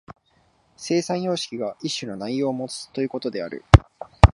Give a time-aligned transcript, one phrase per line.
[0.77, 3.63] 生産様式が一種の内容をもつということである。